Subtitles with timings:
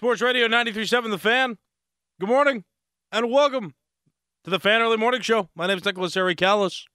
[0.00, 1.58] Sports Radio 93.7 The Fan.
[2.18, 2.64] Good morning
[3.12, 3.74] and welcome
[4.44, 5.50] to the Fan Early Morning Show.
[5.54, 6.86] My name is Nicholas Harry Callas,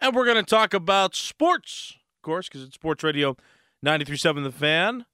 [0.00, 3.36] and we're going to talk about sports, of course, because it's Sports Radio
[3.84, 5.06] 93.7 The Fan.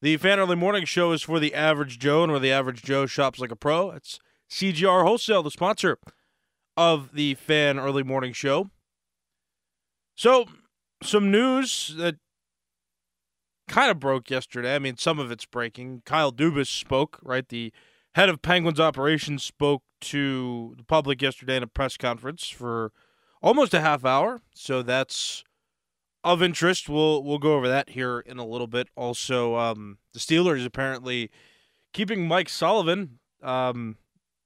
[0.00, 3.04] The Fan Early Morning Show is for the average Joe, and where the average Joe
[3.04, 3.90] shops like a pro.
[3.90, 4.18] It's
[4.50, 5.98] CGR Wholesale, the sponsor
[6.74, 8.70] of the Fan Early Morning Show.
[10.16, 10.46] So,
[11.02, 12.16] some news that
[13.68, 14.74] kind of broke yesterday.
[14.74, 16.02] I mean, some of it's breaking.
[16.04, 17.48] Kyle Dubas spoke, right?
[17.48, 17.72] The
[18.14, 22.92] head of Penguins operations spoke to the public yesterday in a press conference for
[23.42, 24.40] almost a half hour.
[24.54, 25.44] So that's
[26.24, 26.88] of interest.
[26.88, 28.88] We'll we'll go over that here in a little bit.
[28.96, 31.30] Also, um, the Steelers apparently
[31.92, 33.96] keeping Mike Sullivan, um,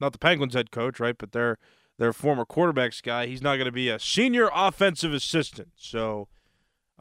[0.00, 1.58] not the Penguins head coach, right, but their
[1.98, 3.26] their former quarterbacks guy.
[3.26, 5.72] He's not going to be a senior offensive assistant.
[5.76, 6.28] So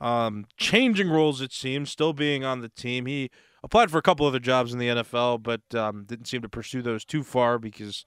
[0.02, 3.06] um, changing roles, it seems, still being on the team.
[3.06, 3.30] He
[3.64, 6.82] applied for a couple other jobs in the NFL, but um, didn't seem to pursue
[6.82, 8.04] those too far because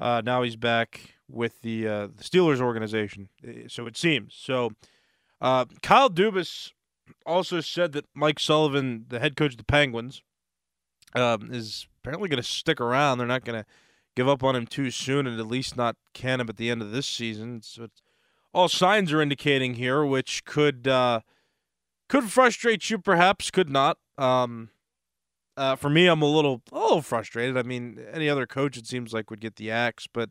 [0.00, 3.28] uh, now he's back with the, uh, the Steelers organization.
[3.46, 4.34] Eh, so it seems.
[4.34, 4.70] So
[5.42, 6.72] uh, Kyle Dubas
[7.26, 10.22] also said that Mike Sullivan, the head coach of the Penguins,
[11.14, 13.18] um, is apparently going to stick around.
[13.18, 13.66] They're not going to
[14.16, 16.80] give up on him too soon, and at least not can him at the end
[16.80, 17.60] of this season.
[17.62, 18.00] So it's
[18.52, 21.20] all signs are indicating here, which could uh,
[22.08, 23.98] could frustrate you, perhaps could not.
[24.18, 24.70] Um,
[25.56, 27.56] uh, for me, I'm a little a little frustrated.
[27.56, 30.30] I mean, any other coach it seems like would get the axe, but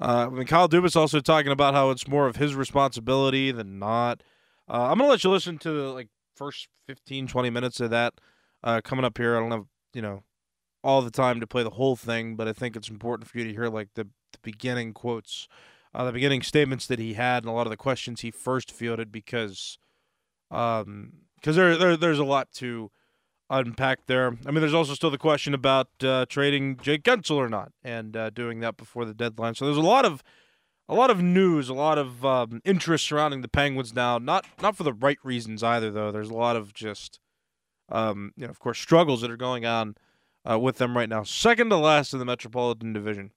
[0.00, 3.78] uh, I mean, Kyle Dubas also talking about how it's more of his responsibility than
[3.78, 4.22] not.
[4.68, 8.14] Uh, I'm gonna let you listen to the like first 15, 20 minutes of that
[8.62, 9.36] uh, coming up here.
[9.36, 10.22] I don't have you know
[10.82, 13.44] all the time to play the whole thing, but I think it's important for you
[13.44, 15.48] to hear like the, the beginning quotes
[15.94, 18.70] uh, the beginning statements that he had and a lot of the questions he first
[18.70, 19.78] fielded because
[20.50, 22.90] um because there, there there's a lot to
[23.50, 24.38] unpack there.
[24.46, 28.16] I mean, there's also still the question about uh, trading Jake Guentzel or not, and
[28.16, 29.54] uh, doing that before the deadline.
[29.54, 30.22] So there's a lot of
[30.88, 34.18] a lot of news, a lot of um, interest surrounding the Penguins now.
[34.18, 36.12] Not not for the right reasons either, though.
[36.12, 37.20] There's a lot of just
[37.90, 39.96] um, you know, of course, struggles that are going on
[40.48, 41.24] uh, with them right now.
[41.24, 43.32] Second to last in the Metropolitan Division.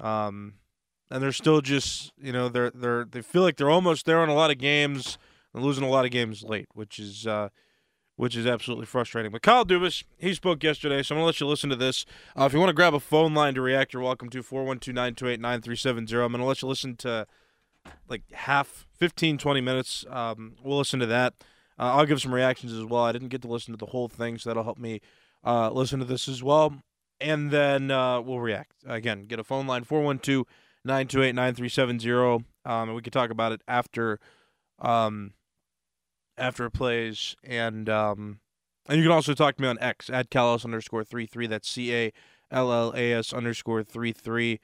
[0.00, 0.54] Um,
[1.12, 4.30] and they're still just you know they're they're they feel like they're almost there on
[4.30, 5.18] a lot of games
[5.52, 7.50] and losing a lot of games late, which is uh,
[8.16, 9.30] which is absolutely frustrating.
[9.30, 12.06] But Kyle Dubas, he spoke yesterday, so I'm gonna let you listen to this.
[12.34, 16.24] Uh, if you want to grab a phone line to react, you're welcome to 412-928-9370.
[16.24, 17.26] I'm gonna let you listen to
[18.08, 21.34] like half 15 20 minutes um, we'll listen to that
[21.80, 24.06] uh, i'll give some reactions as well i didn't get to listen to the whole
[24.06, 25.00] thing so that'll help me
[25.44, 26.76] uh, listen to this as well
[27.20, 30.44] and then uh, we'll react again get a phone line 412-
[30.86, 32.34] 928-9370.
[32.34, 34.18] Um, and we could talk about it after
[34.78, 35.32] um,
[36.36, 37.36] after plays.
[37.44, 38.40] And um,
[38.88, 41.46] and you can also talk to me on X at Callas underscore three three.
[41.46, 42.12] That's C A
[42.50, 44.60] L L A S underscore three three.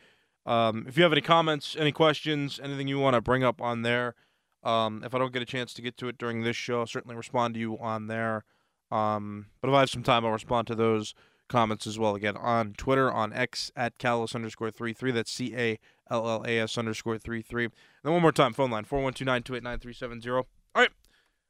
[0.46, 3.82] Um, if you have any comments, any questions, anything you want to bring up on
[3.82, 4.14] there,
[4.62, 6.86] um, if I don't get a chance to get to it during this show, I'll
[6.86, 8.44] certainly respond to you on there.
[8.90, 11.14] Um, but if I have some time, I'll respond to those
[11.48, 12.14] comments as well.
[12.14, 15.10] Again, on Twitter, on X at Callas underscore three three.
[15.10, 15.78] That's C A
[16.10, 17.68] L L A S underscore three three.
[18.02, 20.20] Then one more time, phone line four one two nine two eight nine three seven
[20.20, 20.46] zero.
[20.74, 20.90] All right,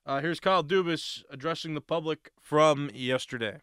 [0.07, 3.59] uh, here's Kyle Dubas addressing the public from yesterday.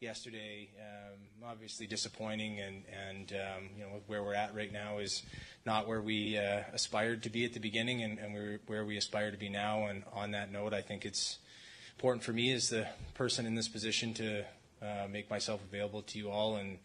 [0.00, 5.24] Yesterday, um, obviously disappointing, and and um, you know where we're at right now is
[5.66, 8.96] not where we uh, aspired to be at the beginning, and, and we're where we
[8.96, 9.86] aspire to be now.
[9.86, 11.38] And on that note, I think it's
[11.96, 14.44] important for me as the person in this position to
[14.80, 16.78] uh, make myself available to you all and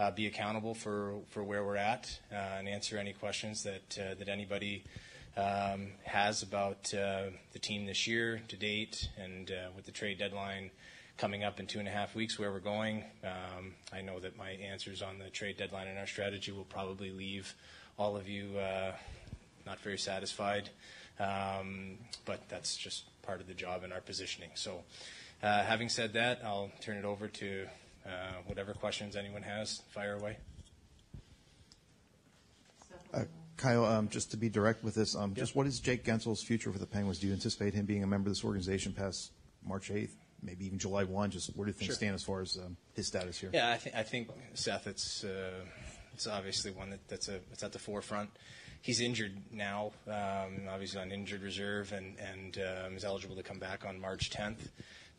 [0.00, 4.14] uh, be accountable for, for where we're at uh, and answer any questions that, uh,
[4.14, 4.82] that anybody
[5.36, 10.18] um, has about uh, the team this year to date and uh, with the trade
[10.18, 10.70] deadline
[11.18, 13.04] coming up in two and a half weeks where we're going.
[13.22, 17.10] Um, I know that my answers on the trade deadline and our strategy will probably
[17.10, 17.54] leave
[17.98, 18.92] all of you uh,
[19.66, 20.70] not very satisfied,
[21.18, 24.48] um, but that's just part of the job and our positioning.
[24.54, 24.82] So,
[25.42, 27.66] having said that, I'll turn it over to
[28.06, 28.10] uh,
[28.46, 30.36] whatever questions anyone has, fire away.
[33.12, 33.24] Uh,
[33.56, 36.72] Kyle, um, just to be direct with this, um, just what is Jake Guentzel's future
[36.72, 37.18] for the Penguins?
[37.18, 39.32] Do you anticipate him being a member of this organization past
[39.64, 40.10] March 8th?
[40.42, 41.30] maybe even July 1?
[41.30, 41.94] Just where do things Sure.
[41.94, 43.50] stand as far as um, his status here?
[43.52, 44.86] Yeah, I, th- I think Seth.
[44.86, 45.64] It's uh,
[46.12, 48.30] it's obviously one that, that's a it's at the forefront.
[48.82, 53.58] He's injured now, um, obviously on injured reserve, and and um, is eligible to come
[53.58, 54.68] back on March 10th.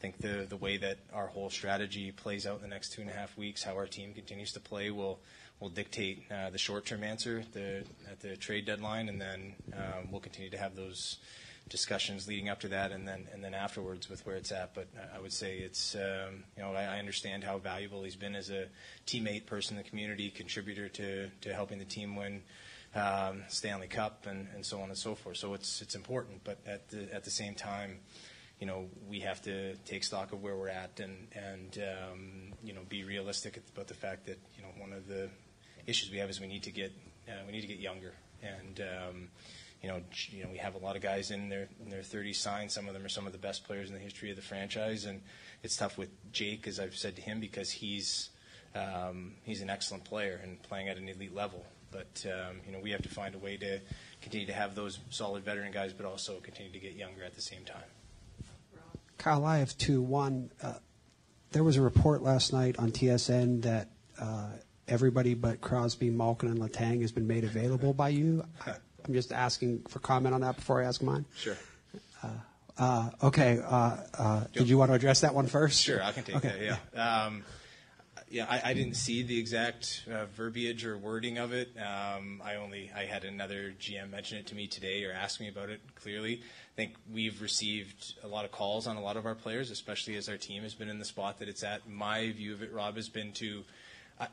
[0.01, 3.01] I think the the way that our whole strategy plays out in the next two
[3.01, 5.19] and a half weeks, how our team continues to play, will
[5.59, 10.09] will dictate uh, the short term answer the at the trade deadline, and then um,
[10.09, 11.19] we'll continue to have those
[11.69, 14.73] discussions leading up to that, and then and then afterwards with where it's at.
[14.73, 18.33] But I would say it's um, you know I, I understand how valuable he's been
[18.33, 18.69] as a
[19.05, 22.41] teammate, person in the community, contributor to to helping the team win
[22.95, 25.37] um, Stanley Cup and, and so on and so forth.
[25.37, 27.99] So it's it's important, but at the at the same time.
[28.61, 32.73] You know, we have to take stock of where we're at and and um, you
[32.73, 35.29] know be realistic about the fact that you know one of the
[35.85, 36.93] issues we have is we need to get
[37.27, 39.27] uh, we need to get younger and um,
[39.81, 42.35] you know, you know, we have a lot of guys in their in their 30s
[42.35, 42.71] signed.
[42.71, 45.05] Some of them are some of the best players in the history of the franchise,
[45.05, 45.21] and
[45.63, 48.29] it's tough with Jake, as I've said to him, because he's
[48.75, 51.65] um, he's an excellent player and playing at an elite level.
[51.91, 53.79] But um, you know, we have to find a way to
[54.21, 57.41] continue to have those solid veteran guys, but also continue to get younger at the
[57.41, 57.83] same time.
[59.21, 60.01] Kyle, I have two.
[60.01, 60.73] One, uh,
[61.51, 63.89] there was a report last night on TSN that
[64.19, 64.47] uh,
[64.87, 68.43] everybody but Crosby, Malkin, and Letang has been made available by you.
[68.65, 68.73] I,
[69.05, 71.25] I'm just asking for comment on that before I ask mine.
[71.35, 71.55] Sure.
[72.77, 73.59] Uh, okay.
[73.63, 75.83] Uh, uh, did you want to address that one first?
[75.83, 76.67] Sure, I can take Okay.
[76.67, 76.79] that.
[76.95, 77.25] Yeah.
[77.25, 77.43] Um,
[78.31, 81.69] yeah, I, I didn't see the exact uh, verbiage or wording of it.
[81.77, 85.49] Um, I only I had another GM mention it to me today or ask me
[85.49, 85.81] about it.
[85.95, 86.41] Clearly,
[86.71, 90.15] I think we've received a lot of calls on a lot of our players, especially
[90.15, 91.89] as our team has been in the spot that it's at.
[91.89, 93.63] My view of it, Rob, has been to.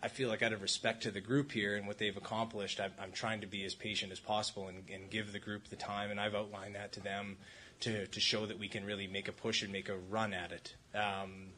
[0.02, 3.12] I- feel like out of respect to the group here and what they've accomplished, I'm
[3.12, 6.10] trying to be as patient as possible and, and give the group the time.
[6.10, 7.38] And I've outlined that to them
[7.80, 10.52] to, to show that we can really make a push and make a run at
[10.52, 10.74] it.
[10.94, 11.48] Um,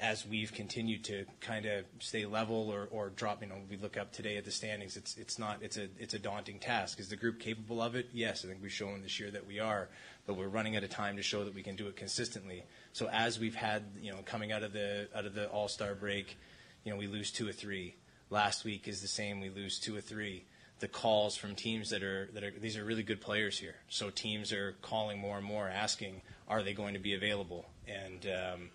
[0.00, 3.96] as we've continued to kind of stay level or, or drop, you know, we look
[3.96, 4.96] up today at the standings.
[4.96, 7.00] It's it's not it's a it's a daunting task.
[7.00, 8.08] Is the group capable of it?
[8.12, 9.88] Yes, I think we've shown this year that we are,
[10.26, 12.64] but we're running at a time to show that we can do it consistently.
[12.92, 15.94] So as we've had, you know, coming out of the out of the All Star
[15.94, 16.36] break,
[16.84, 17.94] you know, we lose two or three.
[18.30, 19.40] Last week is the same.
[19.40, 20.44] We lose two or three.
[20.80, 23.74] The calls from teams that are that are these are really good players here.
[23.88, 27.66] So teams are calling more and more, asking, are they going to be available?
[27.88, 28.70] And um,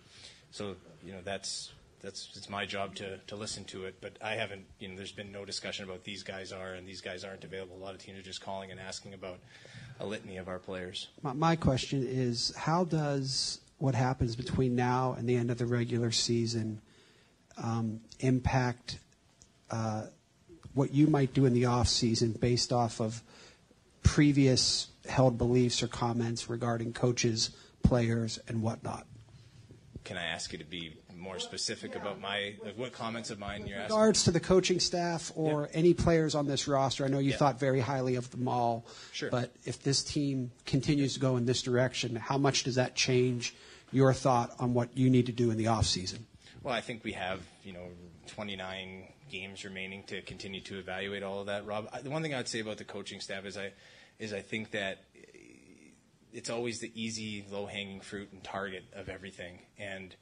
[0.54, 3.96] so you know that's that's it's my job to to listen to it.
[4.00, 7.00] But I haven't you know there's been no discussion about these guys are and these
[7.00, 7.76] guys aren't available.
[7.76, 9.40] A lot of teams are just calling and asking about
[9.98, 11.08] a litany of our players.
[11.22, 15.66] My, my question is how does what happens between now and the end of the
[15.66, 16.80] regular season
[17.60, 19.00] um, impact
[19.72, 20.04] uh,
[20.74, 23.22] what you might do in the off season based off of
[24.04, 27.50] previous held beliefs or comments regarding coaches,
[27.82, 29.04] players, and whatnot?
[30.04, 33.66] Can I ask you to be more specific about my like what comments of mine
[33.66, 33.96] you're In asking?
[33.96, 35.78] regards to the coaching staff or Yeah.
[35.78, 37.36] any players on this roster, I know you Yeah.
[37.38, 38.84] thought very highly of them all.
[39.12, 39.30] Sure.
[39.30, 43.54] But if this team continues to go in this direction, how much does that change
[43.92, 46.18] your thought on what you need to do in the offseason?
[46.62, 47.88] Well, I think we have you know
[48.26, 51.64] 29 games remaining to continue to evaluate all of that.
[51.64, 53.72] Rob, the one thing I'd say about the coaching staff is I
[54.18, 54.98] is I think that
[56.34, 59.60] it's always the easy, low hanging fruit and target of everything.
[59.78, 60.14] And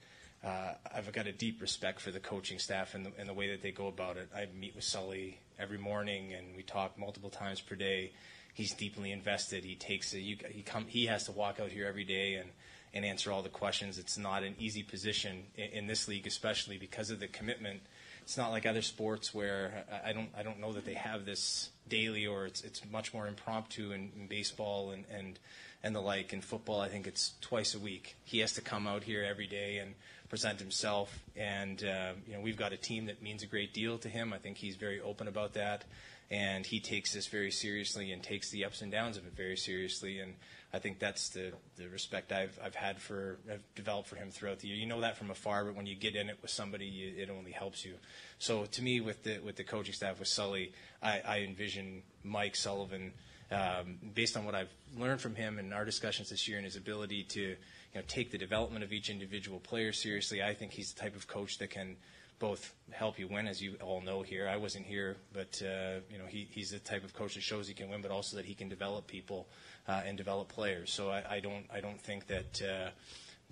[0.44, 3.50] uh, I've got a deep respect for the coaching staff and the, and the way
[3.50, 4.29] that they go about it.
[4.37, 8.13] I meet with Sully every morning, and we talk multiple times per day.
[8.53, 9.65] He's deeply invested.
[9.65, 12.51] He takes a, you, he come he has to walk out here every day and
[12.93, 13.98] and answer all the questions.
[13.98, 17.81] It's not an easy position in, in this league, especially because of the commitment.
[18.22, 21.24] It's not like other sports where I- I don't I don't know that they have
[21.24, 25.38] this daily or it's it's much more impromptu in, in baseball and, and
[25.82, 26.32] and the like.
[26.32, 28.17] In football, I think it's twice a week.
[28.24, 29.94] He has to come out here every day and
[30.29, 31.19] present himself.
[31.36, 34.32] And uh, you know, we've got a team that means a great deal to him.
[34.32, 35.84] I think he's very open about that,
[36.31, 39.56] and he takes this very seriously and takes the ups and downs of it very
[39.56, 40.20] seriously.
[40.20, 40.34] And
[40.74, 44.60] I think that's the the respect I've I've had for I've developed for him throughout
[44.60, 44.76] the year.
[44.76, 47.29] You know that from afar, but when you get in it with somebody, you, it
[47.29, 47.94] only helps you.
[48.38, 52.56] So to me, with the with the coaching staff with Sully, I, I envision Mike
[52.56, 53.12] Sullivan
[53.50, 56.76] um, based on what I've learned from him in our discussions this year and his
[56.76, 57.56] ability to you
[57.94, 60.43] know take the development of each individual player seriously.
[60.43, 61.96] I think he's the type of coach that can
[62.43, 64.49] both help you win, as you all know here.
[64.49, 67.69] I wasn't here, but uh, you know he, he's the type of coach that shows
[67.69, 69.46] he can win, but also that he can develop people
[69.87, 70.93] uh, and develop players.
[70.93, 72.61] So I, I don't I don't think that.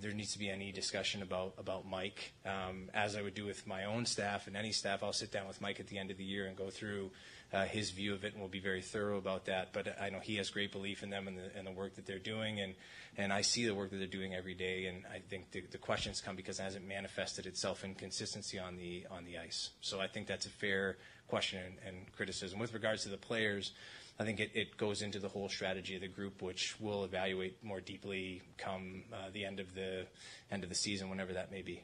[0.00, 3.66] There needs to be any discussion about about Mike, um, as I would do with
[3.66, 5.02] my own staff and any staff.
[5.02, 7.10] I'll sit down with Mike at the end of the year and go through
[7.52, 9.72] uh, his view of it, and we'll be very thorough about that.
[9.72, 12.06] But I know he has great belief in them and the, and the work that
[12.06, 12.74] they're doing, and
[13.16, 14.86] and I see the work that they're doing every day.
[14.86, 18.76] And I think the, the questions come because it hasn't manifested itself in consistency on
[18.76, 19.70] the on the ice.
[19.80, 20.96] So I think that's a fair
[21.28, 23.72] question and, and criticism with regards to the players.
[24.20, 27.64] I think it, it goes into the whole strategy of the group, which we'll evaluate
[27.64, 30.06] more deeply come uh, the end of the
[30.50, 31.82] end of the season, whenever that may be.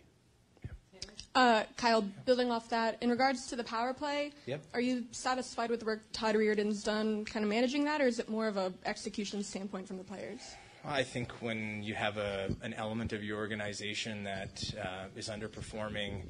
[1.35, 4.63] Uh, Kyle, building off that, in regards to the power play, Yep.
[4.75, 8.19] are you satisfied with the work Todd Reirden's done kind of managing that, or is
[8.19, 10.41] it more of a execution standpoint from the players?
[10.85, 16.23] I think when you have a, an element of your organization that uh, is underperforming,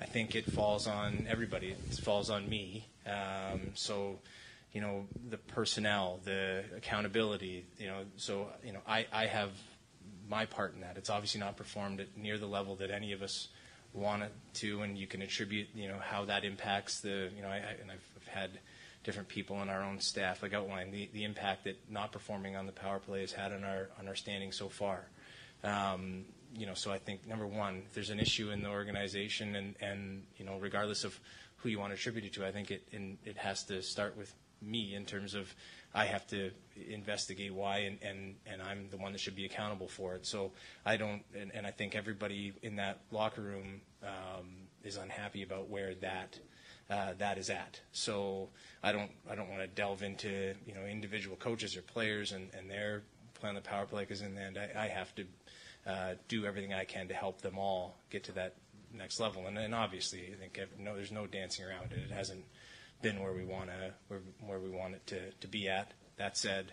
[0.00, 1.68] I think it falls on everybody.
[1.68, 2.88] It falls on me.
[3.06, 4.18] Um, so,
[4.72, 9.50] you know, the personnel, the accountability, you know, so, you know, I, I have
[10.28, 10.96] my part in that.
[10.96, 13.48] It's obviously not performed at near the level that any of us
[13.92, 17.48] want it to, and you can attribute, you know, how that impacts the, you know,
[17.48, 18.50] I, I, and I've, I've had
[19.04, 22.66] different people on our own staff like outline the, the impact that not performing on
[22.66, 25.04] the power play has had on our on our standing so far.
[25.64, 26.24] Um,
[26.54, 29.74] you know, so I think number one, if there's an issue in the organization, and
[29.80, 31.18] and you know, regardless of
[31.56, 34.16] who you want to attribute it to, I think it in, it has to start
[34.16, 35.54] with me in terms of
[35.94, 36.50] I have to
[36.88, 40.24] investigate why, and, and, and I'm the one that should be accountable for it.
[40.26, 40.52] So
[40.86, 44.46] I don't, and, and I think everybody in that locker room um,
[44.82, 46.38] is unhappy about where that
[46.90, 47.80] uh, that is at.
[47.92, 48.48] So
[48.82, 52.50] I don't I don't want to delve into you know individual coaches or players and,
[52.56, 53.02] and their
[53.34, 55.24] play on the power play because in the end I, I have to
[55.86, 58.56] uh, do everything I can to help them all get to that
[58.92, 59.46] next level.
[59.46, 61.98] And, and obviously I think no there's no dancing around it.
[61.98, 62.44] It hasn't
[63.02, 65.92] been where we want to where, where we want it to, to be at.
[66.16, 66.72] That said,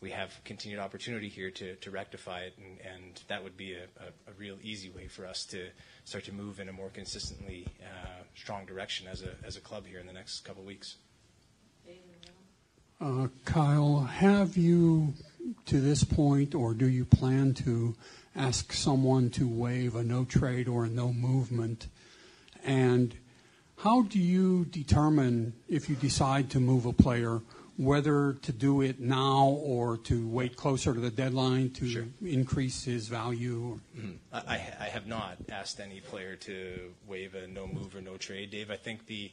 [0.00, 3.84] we have continued opportunity here to, to rectify it, and, and that would be a,
[4.00, 5.68] a, a real easy way for us to
[6.04, 9.86] start to move in a more consistently uh, strong direction as a, as a club
[9.86, 10.96] here in the next couple of weeks.
[13.00, 15.14] Uh, Kyle, have you,
[15.66, 17.94] to this point, or do you plan to
[18.34, 21.86] ask someone to waive a no trade or a no movement?
[22.64, 23.16] And
[23.78, 27.40] how do you determine if you decide to move a player
[27.76, 32.04] whether to do it now or to wait closer to the deadline to Sure.
[32.22, 33.78] increase his value?
[34.32, 38.16] I, I I have not asked any player to waive a no move or no
[38.16, 38.70] trade, Dave.
[38.70, 39.30] I think the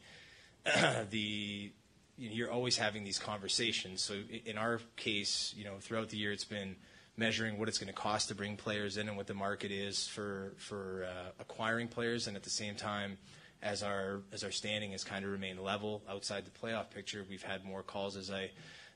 [1.09, 1.71] the
[2.17, 4.01] you know, you're always having these conversations.
[4.03, 4.13] So
[4.45, 6.75] in our case, you know, throughout the year, it's been
[7.17, 10.07] measuring what it's going to cost to bring players in and what the market is
[10.07, 13.17] for for uh, acquiring players, and at the same time,
[13.65, 17.43] as our as our standing has kind of remained level outside the playoff picture, we've
[17.43, 18.51] had more calls as I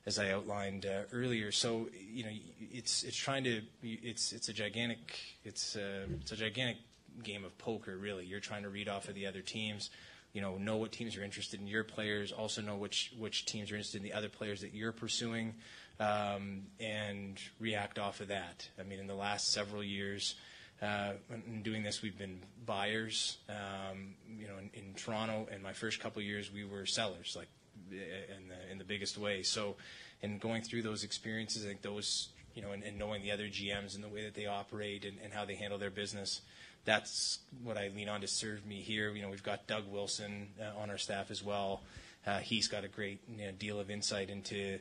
[0.05, 1.51] as I outlined uh, earlier.
[1.51, 2.29] So you know,
[2.71, 6.77] it's it's trying to it's it's a gigantic it's a, it's a gigantic
[7.23, 7.97] game of poker.
[7.97, 9.89] Really, you're trying to read off of the other teams.
[10.33, 12.31] You know, know what teams are interested in your players.
[12.31, 15.55] Also know which which teams are interested in the other players that you're pursuing,
[15.99, 18.69] um, and react off of that.
[18.79, 20.35] I mean, in the last several years.
[20.81, 23.37] Uh, in doing this, we've been buyers.
[23.49, 27.35] Um, you know, in, in Toronto, in my first couple of years, we were sellers,
[27.37, 27.49] like
[27.91, 29.43] in the in the biggest way.
[29.43, 29.75] So,
[30.21, 33.47] in going through those experiences, I think those, you know, and, and knowing the other
[33.47, 36.41] GMs and the way that they operate and, and how they handle their business,
[36.85, 39.11] that's what I lean on to serve me here.
[39.11, 41.81] You know, we've got Doug Wilson uh, on our staff as well.
[42.25, 44.79] Uh, he's got a great you know, deal of insight into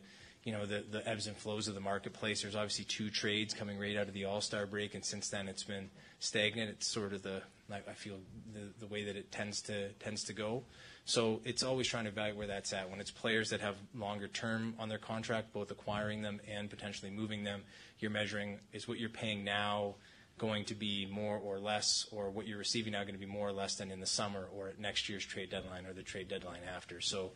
[0.49, 2.41] you know the, the ebbs and flows of the marketplace.
[2.41, 5.47] There's obviously two trades coming right out of the All Star break, and since then
[5.47, 5.91] it's been
[6.21, 6.71] stagnant.
[6.71, 8.17] It's sort of the I feel
[8.55, 10.63] the, the way that it tends to tends to go.
[11.05, 12.89] So it's always trying to evaluate where that's at.
[12.89, 17.11] When it's players that have longer term on their contract, both acquiring them and potentially
[17.11, 17.61] moving them,
[17.99, 19.97] you're measuring is what you're paying now
[20.39, 23.49] going to be more or less, or what you're receiving now going to be more
[23.49, 26.29] or less than in the summer or at next year's trade deadline or the trade
[26.29, 27.03] deadline after.
[27.03, 27.33] So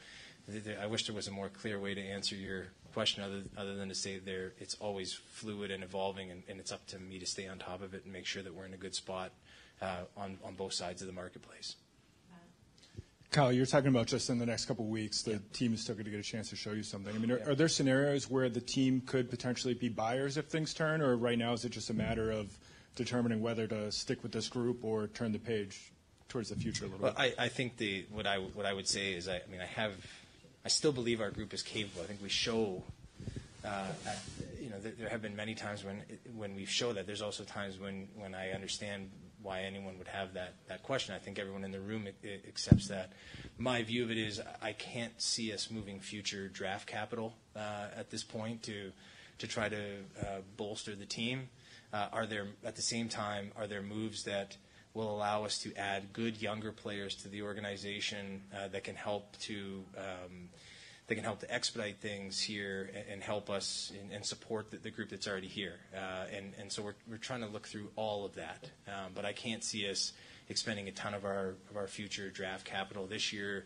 [0.50, 3.42] th- th- I wish there was a more clear way to answer your question other,
[3.56, 6.98] other than to say there it's always fluid and evolving, and, and it's up to
[6.98, 8.94] me to stay on top of it and make sure that we're in a good
[8.94, 9.32] spot
[9.80, 11.76] uh, on, on both sides of the marketplace.
[13.30, 15.94] Kyle, you're talking about just in the next couple of weeks, the team is still
[15.94, 17.14] going to get a chance to show you something.
[17.14, 20.74] I mean, are, are there scenarios where the team could potentially be buyers if things
[20.74, 22.58] turn, or right now is it just a matter of
[22.94, 25.92] determining whether to stick with this group or turn the page
[26.28, 27.34] towards the future a little Well, bit?
[27.38, 29.66] I, I think the what I what I would say is I, I mean I
[29.66, 29.92] have
[30.64, 32.02] I still believe our group is capable.
[32.02, 32.82] I think we show.
[33.64, 33.86] Uh,
[34.60, 36.02] you know, there, have been many times when
[36.36, 37.06] when we show that.
[37.06, 39.10] There's also times when when I understand
[39.42, 41.14] why anyone would have that that question.
[41.14, 42.06] I think everyone in the room
[42.48, 43.12] accepts that.
[43.58, 48.10] My view of it is I can't see us moving future draft capital uh, at
[48.10, 48.92] this point to
[49.38, 49.82] to try to
[50.20, 50.24] uh,
[50.56, 51.48] bolster the team.
[51.92, 54.56] uh, are there at the same time are there moves that
[54.94, 59.38] will allow us to add good younger players to the organization uh, that can help
[59.40, 60.48] to um,
[61.08, 64.76] that can help to expedite things here and, and help us and, and support the,
[64.78, 65.74] the, group that's already here.
[65.94, 68.70] Uh, and, and so we're, we're trying to look through all of that.
[68.86, 70.12] Um, but I can't see us
[70.48, 73.64] expending a ton of our of our future draft capital this year.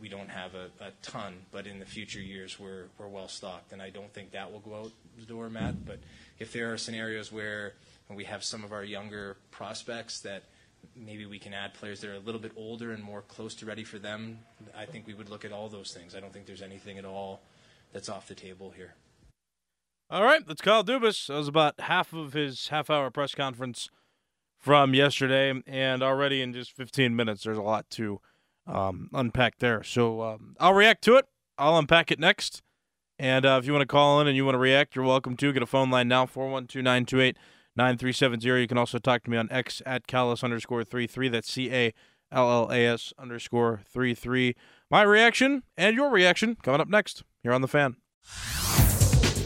[0.00, 3.72] We don't have a, a ton, but in the future years we're we're well stocked,
[3.72, 5.84] and I don't think that will go out the door, Matt.
[5.84, 5.98] But
[6.38, 7.74] if there are scenarios where
[8.08, 10.44] we have some of our younger prospects that
[10.96, 13.66] maybe we can add players that are a little bit older and more close to
[13.66, 14.38] ready for them.
[14.76, 16.16] I think we would look at all those things.
[16.16, 17.42] I don't think there's anything at all
[17.92, 18.94] that's off the table here.
[20.10, 21.28] All right, that's Kyle Dubas.
[21.28, 23.88] That was about half of his half-hour press conference
[24.58, 28.20] from yesterday, and already in just 15 minutes, there's a lot to
[28.66, 29.82] um, unpack there.
[29.82, 31.26] So um, I'll react to it.
[31.58, 32.62] I'll unpack it next.
[33.18, 35.36] And uh, if you want to call in and you want to react, you're welcome
[35.36, 35.52] to.
[35.52, 37.36] Get a phone line now, 412 928
[37.76, 38.60] 9370.
[38.60, 41.28] You can also talk to me on X at Callas underscore 33.
[41.28, 41.92] That's C A
[42.30, 44.54] L L A S underscore 33.
[44.90, 47.96] My reaction and your reaction coming up next here on The Fan.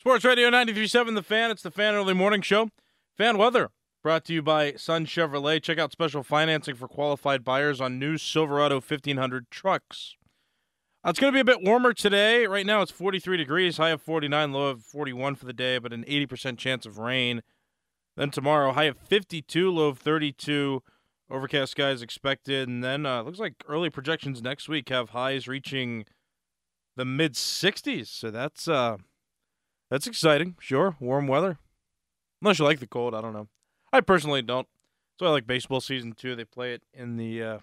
[0.00, 1.50] Sports Radio 93.7 The Fan.
[1.50, 2.70] It's the Fan Early Morning Show.
[3.18, 3.68] Fan weather
[4.02, 5.62] brought to you by Sun Chevrolet.
[5.62, 10.16] Check out special financing for qualified buyers on new Silverado 1500 trucks.
[11.04, 12.46] Uh, it's going to be a bit warmer today.
[12.46, 15.92] Right now it's 43 degrees, high of 49, low of 41 for the day, but
[15.92, 17.42] an 80% chance of rain.
[18.16, 20.82] Then tomorrow, high of 52, low of 32.
[21.30, 22.70] Overcast skies expected.
[22.70, 26.06] And then uh, looks like early projections next week have highs reaching
[26.96, 28.06] the mid 60s.
[28.06, 28.66] So that's.
[28.66, 28.96] Uh,
[29.90, 30.56] that's exciting.
[30.60, 31.58] Sure, warm weather.
[32.42, 33.48] Unless you like the cold, I don't know.
[33.92, 34.66] I personally don't.
[35.18, 36.34] So I like baseball season too.
[36.34, 37.58] They play it in the uh,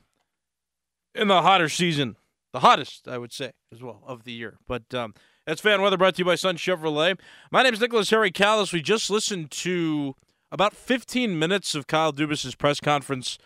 [1.15, 2.17] in the hotter season,
[2.53, 4.57] the hottest I would say as well of the year.
[4.67, 5.15] But um,
[5.48, 7.18] that's fan weather brought to you by Sun Chevrolet.
[7.51, 8.72] My name is Nicholas Harry Callas.
[8.72, 10.16] We just listened to
[10.51, 13.37] about 15 minutes of Kyle Dubas's press conference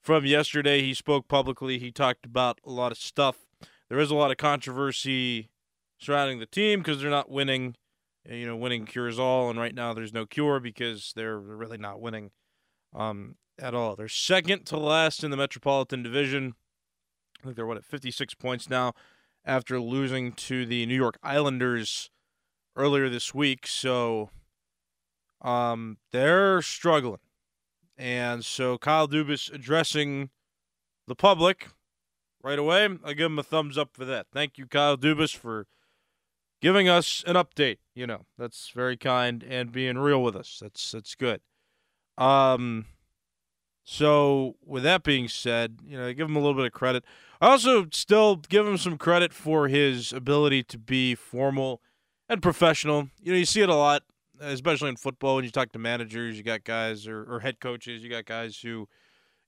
[0.00, 0.80] from yesterday.
[0.80, 1.78] He spoke publicly.
[1.78, 3.36] He talked about a lot of stuff.
[3.88, 5.50] There is a lot of controversy
[5.98, 7.74] surrounding the team because they're not winning
[8.28, 12.00] you know, winning cures all, and right now there's no cure because they're really not
[12.00, 12.30] winning
[12.94, 13.96] um, at all.
[13.96, 16.54] They're second to last in the Metropolitan Division.
[17.40, 18.92] I think they're what at 56 points now
[19.44, 22.10] after losing to the New York Islanders
[22.76, 23.66] earlier this week.
[23.66, 24.30] So
[25.40, 27.20] um, they're struggling.
[27.96, 30.30] And so Kyle Dubas addressing
[31.06, 31.68] the public
[32.42, 32.88] right away.
[33.04, 34.26] I give him a thumbs up for that.
[34.32, 35.66] Thank you, Kyle Dubas, for–
[36.60, 37.78] giving us an update.
[37.94, 40.58] You know, that's very kind and being real with us.
[40.60, 41.40] That's that's good.
[42.18, 42.86] Um,
[43.82, 47.04] so with that being said, you know, I give him a little bit of credit.
[47.40, 51.80] I also still give him some credit for his ability to be formal
[52.28, 53.08] and professional.
[53.20, 54.02] You know, you see it a lot,
[54.38, 56.36] especially in football when you talk to managers.
[56.36, 58.02] You got guys or, or head coaches.
[58.02, 58.86] You got guys who,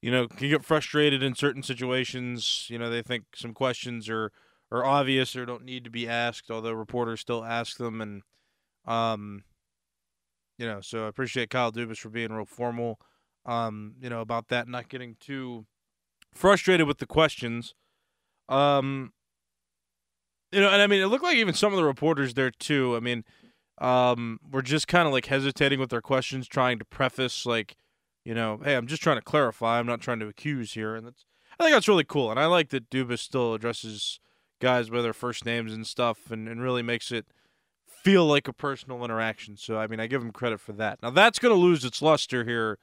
[0.00, 2.66] you know, can get frustrated in certain situations.
[2.68, 4.32] You know, they think some questions are
[4.72, 8.00] are obvious or don't need to be asked, although reporters still ask them.
[8.00, 8.22] And,
[8.86, 9.44] um,
[10.58, 12.98] you know, so I appreciate Kyle Dubas for being real formal,
[13.44, 15.66] um, you know, about that, not getting too
[16.34, 17.74] frustrated with the questions.
[18.48, 19.12] Um,
[20.50, 22.96] you know, and I mean, it looked like even some of the reporters there too.
[22.96, 23.24] I mean,
[23.78, 27.76] um, were just kind of like hesitating with their questions, trying to preface like,
[28.24, 29.78] you know, hey, I'm just trying to clarify.
[29.78, 31.26] I'm not trying to accuse here, and that's
[31.58, 34.18] I think that's really cool, and I like that Dubas still addresses
[34.62, 37.26] guys by their first names and stuff and, and really makes it
[37.86, 39.56] feel like a personal interaction.
[39.56, 41.02] So, I mean, I give him credit for that.
[41.02, 42.78] Now, that's going to lose its luster here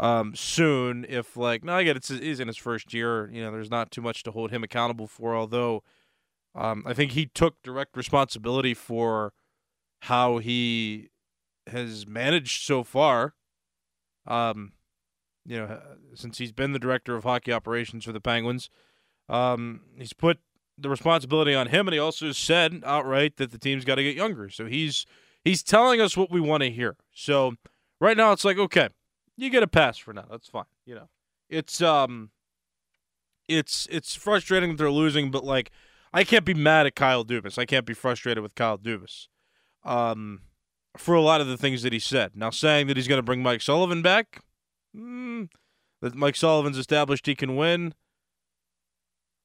[0.00, 3.30] um, soon if, like, no, I get it, he's in his first year.
[3.30, 5.82] You know, there's not too much to hold him accountable for, although
[6.54, 9.34] um, I think he took direct responsibility for
[10.00, 11.10] how he
[11.66, 13.34] has managed so far.
[14.26, 14.72] Um,
[15.44, 15.78] you know,
[16.14, 18.70] since he's been the director of hockey operations for the Penguins,
[19.28, 20.38] um, he's put
[20.82, 24.16] the responsibility on him, and he also said outright that the team's got to get
[24.16, 24.48] younger.
[24.48, 25.06] So he's
[25.44, 26.96] he's telling us what we want to hear.
[27.12, 27.54] So
[28.00, 28.88] right now it's like, okay,
[29.36, 30.24] you get a pass for now.
[30.30, 30.64] That's fine.
[30.84, 31.08] You know,
[31.48, 32.30] it's um,
[33.48, 35.70] it's it's frustrating that they're losing, but like,
[36.12, 37.58] I can't be mad at Kyle Dubas.
[37.58, 39.28] I can't be frustrated with Kyle Dubas.
[39.84, 40.42] Um,
[40.96, 42.32] for a lot of the things that he said.
[42.36, 44.42] Now, saying that he's going to bring Mike Sullivan back,
[44.96, 45.48] mm,
[46.00, 47.94] that Mike Sullivan's established he can win.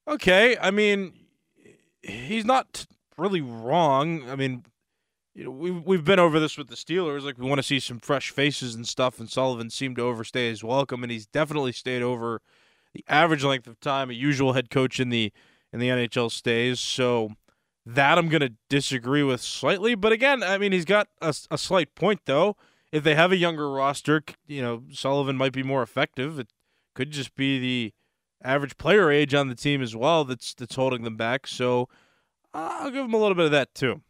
[0.06, 1.12] Okay, I mean,
[2.02, 4.28] he's not really wrong.
[4.28, 4.64] I mean,
[5.34, 7.22] you know, we've we've been over this with the Steelers.
[7.22, 10.48] Like, we want to see some fresh faces and stuff, and Sullivan seemed to overstay
[10.48, 12.40] his welcome, and he's definitely stayed over
[12.94, 15.32] the average length of time a usual head coach in the
[15.72, 16.80] in the NHL stays.
[16.80, 17.30] So
[17.86, 19.94] that I'm going to disagree with slightly.
[19.94, 22.56] But again, I mean, he's got a, a slight point though.
[22.90, 26.38] If they have a younger roster, you know, Sullivan might be more effective.
[26.38, 26.48] It
[26.94, 27.92] could just be the
[28.42, 31.46] average player age on the team as well that's that's holding them back.
[31.46, 31.88] So
[32.54, 34.02] uh, I'll give them a little bit of that too.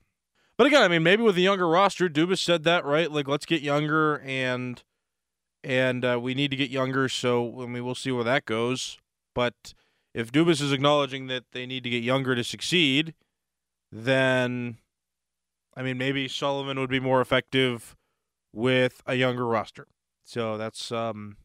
[0.56, 3.10] But again, I mean, maybe with a younger roster, Dubas said that right.
[3.10, 4.82] Like, let's get younger, and
[5.62, 7.08] and uh, we need to get younger.
[7.08, 8.98] So I mean, we'll see where that goes.
[9.34, 9.74] But
[10.14, 13.14] if Dubas is acknowledging that they need to get younger to succeed,
[13.92, 14.78] then
[15.76, 17.96] I mean, maybe Sullivan would be more effective
[18.52, 19.86] with a younger roster.
[20.24, 21.36] So that's um,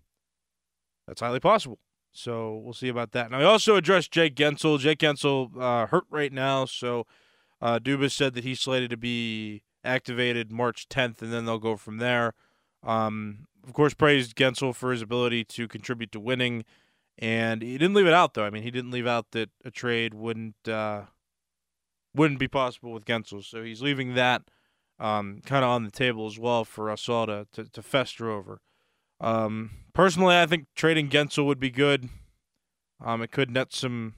[1.08, 1.78] that's highly possible.
[2.14, 3.32] So we'll see about that.
[3.32, 4.80] Now, I also addressed Jake Guentzel.
[4.80, 7.08] Jake Guentzel uh, hurt right now, so
[7.60, 11.76] uh, Dubas said that he's slated to be activated March 10th, and then they'll go
[11.76, 12.36] from there.
[12.84, 16.66] Um, of course, praised Guentzel for his ability to contribute to winning,
[17.18, 18.46] and he didn't leave it out though.
[18.46, 21.04] I mean, he didn't leave out that a trade wouldn't uh,
[22.14, 24.44] wouldn't be possible with Guentzel, so he's leaving that
[25.00, 28.30] um, kind of on the table as well for us all to to, to fester
[28.30, 28.60] over.
[29.24, 32.10] Um, personally, I think trading Guentzel would be good.
[33.04, 34.16] Um, it could net some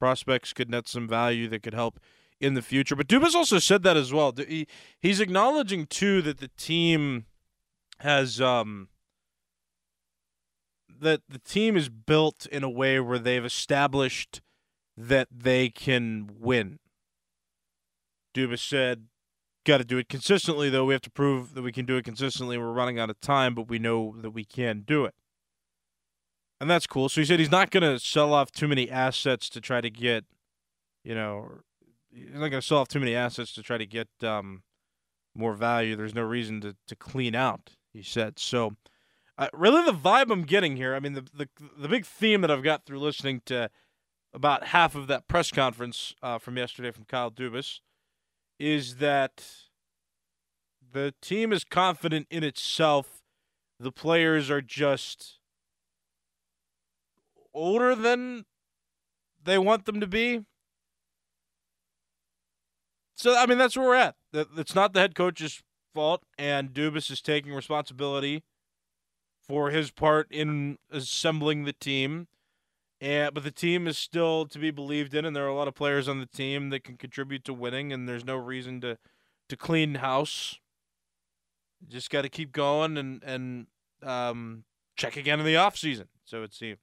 [0.00, 2.00] prospects, could net some value that could help
[2.40, 2.96] in the future.
[2.96, 4.34] But Dubas also said that as well.
[4.36, 4.66] He,
[4.98, 7.26] he's acknowledging too that the team
[8.00, 8.88] has um,
[11.00, 14.40] that the team is built in a way where they've established
[14.96, 16.80] that they can win.
[18.34, 19.06] Dubas said
[19.64, 20.84] got to do it consistently, though.
[20.84, 22.58] We have to prove that we can do it consistently.
[22.58, 25.14] We're running out of time, but we know that we can do it.
[26.60, 27.08] And that's cool.
[27.08, 29.90] So he said he's not going to sell off too many assets to try to
[29.90, 30.24] get,
[31.02, 31.60] you know,
[32.12, 34.62] he's not going to sell off too many assets to try to get um,
[35.34, 35.96] more value.
[35.96, 38.38] There's no reason to, to clean out, he said.
[38.38, 38.76] So,
[39.38, 42.50] uh, really, the vibe I'm getting here, I mean, the, the, the big theme that
[42.50, 43.70] I've got through listening to
[44.32, 47.80] about half of that press conference uh, from yesterday from Kyle Dubas
[48.62, 49.44] is that
[50.92, 53.20] the team is confident in itself.
[53.80, 55.40] The players are just
[57.52, 58.44] older than
[59.42, 60.44] they want them to be.
[63.16, 64.14] So I mean that's where we're at.
[64.32, 65.60] It's not the head coach's
[65.92, 68.44] fault, and Dubas is taking responsibility
[69.40, 72.28] for his part in assembling the team.
[73.02, 75.66] And but the team is still to be believed in, and there are a lot
[75.66, 78.96] of players on the team that can contribute to winning, and there's no reason to
[79.48, 80.60] to clean house.
[81.88, 83.66] Just got to keep going and and
[84.04, 84.62] um,
[84.94, 86.06] check again in the off season.
[86.24, 86.78] So it seems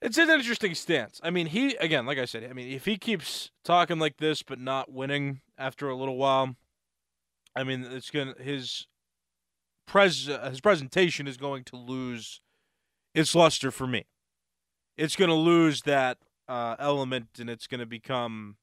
[0.00, 1.20] it's an interesting stance.
[1.24, 4.44] I mean, he again, like I said, I mean, if he keeps talking like this
[4.44, 6.54] but not winning after a little while,
[7.56, 8.86] I mean, it's gonna his
[9.84, 12.40] pres his presentation is going to lose
[13.14, 14.06] its luster for me
[14.96, 18.56] it's going to lose that uh, element and it's going to become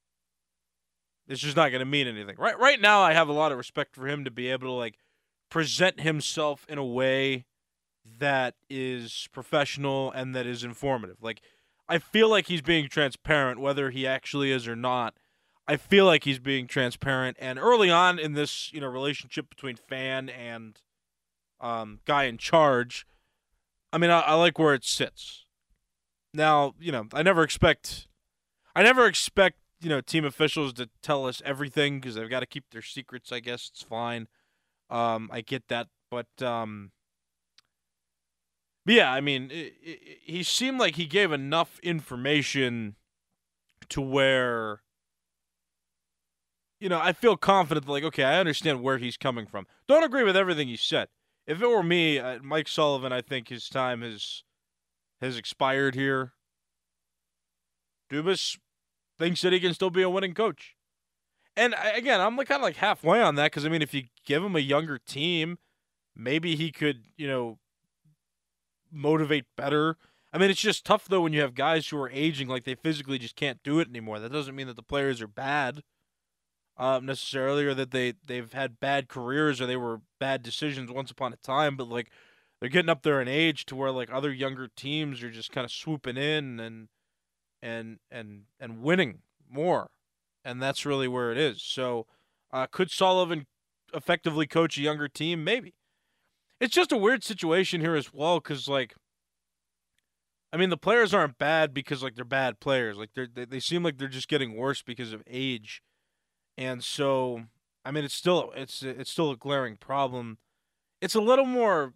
[1.27, 2.35] it's just not going to mean anything.
[2.37, 4.73] Right right now I have a lot of respect for him to be able to
[4.73, 4.97] like
[5.49, 7.45] present himself in a way
[8.19, 11.17] that is professional and that is informative.
[11.21, 11.41] Like
[11.87, 15.15] I feel like he's being transparent whether he actually is or not.
[15.67, 19.75] I feel like he's being transparent and early on in this, you know, relationship between
[19.75, 20.81] fan and
[21.61, 23.05] um, guy in charge,
[23.93, 25.40] I mean, I, I like where it sits.
[26.33, 28.07] Now, you know, I never expect,
[28.75, 32.45] I never expect, you know, team officials to tell us everything because they've got to
[32.45, 33.31] keep their secrets.
[33.31, 34.27] I guess it's fine.
[34.89, 36.91] Um, I get that, but um,
[38.85, 42.95] but yeah, I mean, it, it, he seemed like he gave enough information
[43.89, 44.81] to where,
[46.79, 47.87] you know, I feel confident.
[47.87, 49.67] Like, okay, I understand where he's coming from.
[49.87, 51.09] Don't agree with everything he said.
[51.47, 54.43] If it were me, uh, Mike Sullivan, I think his time has
[55.21, 56.33] has expired here.
[58.11, 58.57] Dubas
[59.17, 60.75] thinks that he can still be a winning coach.
[61.55, 64.43] And again, I'm kind of like halfway on that because I mean, if you give
[64.43, 65.59] him a younger team,
[66.15, 67.59] maybe he could, you know,
[68.91, 69.97] motivate better.
[70.33, 72.75] I mean, it's just tough though when you have guys who are aging, like they
[72.75, 74.19] physically just can't do it anymore.
[74.19, 75.83] That doesn't mean that the players are bad,
[76.77, 81.11] uh, necessarily, or that they they've had bad careers or they were bad decisions once
[81.11, 81.75] upon a time.
[81.75, 82.11] But like
[82.61, 85.65] they're getting up there in age to where like other younger teams are just kind
[85.65, 86.87] of swooping in and
[87.61, 89.89] and and and winning more,
[90.45, 91.61] and that's really where it is.
[91.61, 92.05] So,
[92.53, 93.47] uh, could Sullivan
[93.93, 95.43] effectively coach a younger team?
[95.43, 95.73] Maybe.
[96.59, 98.93] It's just a weird situation here as well because, like,
[100.53, 102.95] I mean, the players aren't bad because like they're bad players.
[102.95, 105.81] Like they they seem like they're just getting worse because of age,
[106.57, 107.45] and so
[107.83, 110.37] I mean, it's still it's it's still a glaring problem.
[111.01, 111.93] It's a little more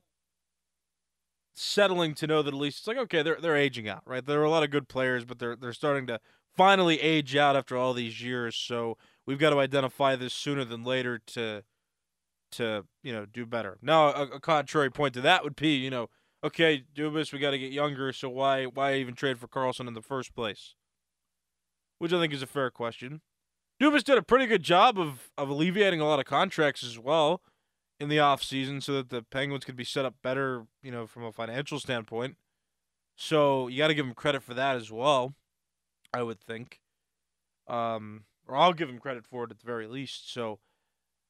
[1.55, 4.25] settling to know that at least it's like okay, they're they're aging out, right?
[4.25, 6.19] There are a lot of good players, but they're they're starting to
[6.55, 8.55] finally age out after all these years.
[8.55, 11.63] So we've got to identify this sooner than later to
[12.53, 13.77] to you know do better.
[13.81, 16.09] Now, a, a contrary point to that would be you know
[16.43, 19.93] okay, Dubas, we got to get younger, so why why even trade for Karlsson in
[19.93, 20.75] the first place?
[21.97, 23.21] Which I think is a fair question.
[23.81, 27.41] Dubas did a pretty good job of of alleviating a lot of contracts as well
[27.99, 31.23] in the offseason so that the Penguins could be set up better, you know, from
[31.23, 32.35] a financial standpoint.
[33.15, 35.35] So you got to give him credit for that as well,
[36.13, 36.81] I would think.
[37.67, 40.31] Um, or I'll give him credit for it at the very least.
[40.31, 40.59] So,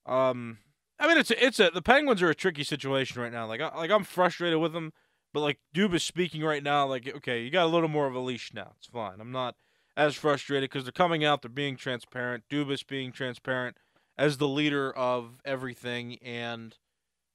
[0.06, 0.58] um,
[1.00, 3.46] I mean, it's a, it's a the Penguins are a tricky situation right now.
[3.46, 4.92] Like, I, like I'm frustrated with them,
[5.34, 8.20] but like Dubas speaking right now, like, okay, you got a little more of a
[8.20, 8.74] leash now.
[8.78, 9.22] It's fine.
[9.22, 9.56] I'm not
[9.96, 12.44] as frustrated because they're coming out, they're being transparent.
[12.50, 13.78] Dubas being transparent
[14.18, 16.78] as the leader of everything, and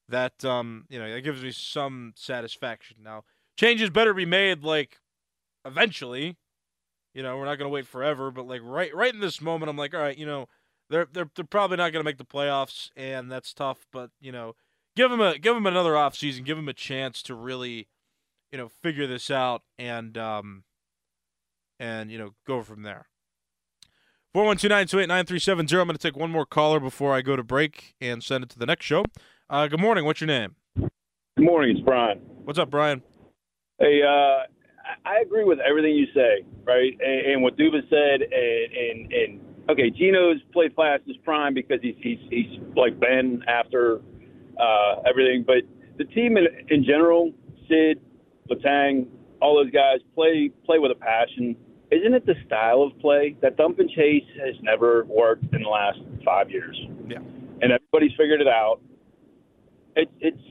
[0.08, 2.98] that um, you know, that gives me some satisfaction.
[3.02, 3.24] Now,
[3.56, 5.00] changes better be made like
[5.64, 6.36] eventually.
[7.14, 9.76] You know, we're not gonna wait forever, but like right right in this moment, I'm
[9.76, 10.48] like, all right, you know
[10.90, 13.86] they're they're they're probably not going to make the playoffs, and that's tough.
[13.92, 14.54] But you know,
[14.96, 17.88] give them a give them another off season, give them a chance to really,
[18.52, 20.64] you know, figure this out and um,
[21.78, 23.06] and you know, go from there.
[24.32, 25.82] Four one two nine two eight nine three seven zero.
[25.82, 28.50] I'm going to take one more caller before I go to break and send it
[28.50, 29.04] to the next show.
[29.48, 30.04] Uh, good morning.
[30.04, 30.54] What's your name?
[30.76, 30.90] Good
[31.38, 31.76] morning.
[31.76, 32.18] It's Brian.
[32.44, 33.02] What's up, Brian?
[33.80, 34.44] Hey, uh,
[35.04, 36.92] I agree with everything you say, right?
[37.00, 41.80] And, and what Duba said, and, and and okay, Gino's played past his prime because
[41.82, 44.00] he's he's he's like been after
[44.60, 45.42] uh, everything.
[45.44, 45.64] But
[45.98, 47.32] the team in, in general,
[47.68, 48.00] Sid,
[48.48, 49.08] Letang,
[49.42, 51.56] all those guys play play with a passion.
[51.90, 55.68] Isn't it the style of play that dump and chase has never worked in the
[55.68, 56.78] last five years?
[57.08, 57.18] Yeah,
[57.62, 58.80] and everybody's figured it out.
[59.96, 60.42] It's it's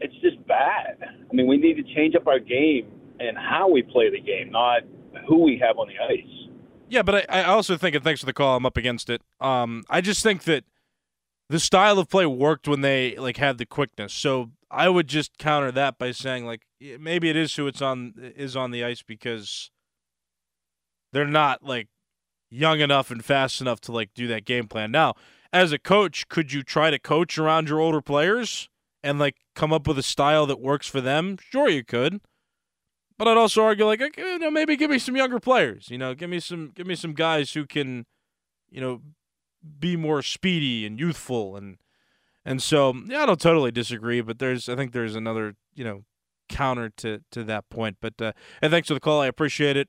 [0.00, 0.96] it's just bad.
[1.02, 4.50] I mean, we need to change up our game and how we play the game,
[4.50, 4.82] not
[5.28, 6.48] who we have on the ice.
[6.88, 9.22] Yeah, but I, I also think, and thanks for the call, I'm up against it.
[9.40, 10.64] Um, I just think that
[11.48, 14.14] the style of play worked when they like had the quickness.
[14.14, 16.62] So I would just counter that by saying like
[16.98, 19.70] maybe it is who it's on is on the ice because
[21.12, 21.88] they're not like
[22.50, 24.90] young enough and fast enough to like do that game plan.
[24.90, 25.14] Now,
[25.52, 28.68] as a coach, could you try to coach around your older players
[29.02, 31.38] and like come up with a style that works for them?
[31.40, 32.20] Sure, you could.
[33.18, 35.90] But I'd also argue like you know, maybe give me some younger players.
[35.90, 38.06] You know, give me some give me some guys who can,
[38.70, 39.02] you know,
[39.78, 41.76] be more speedy and youthful and
[42.44, 44.20] and so yeah, I don't totally disagree.
[44.22, 46.04] But there's I think there's another you know
[46.48, 47.98] counter to to that point.
[48.00, 49.20] But uh, and thanks for the call.
[49.20, 49.88] I appreciate it.